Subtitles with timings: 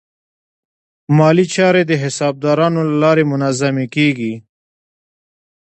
[1.17, 4.33] مالي چارې د حسابدارانو له لارې منظمې کېږي.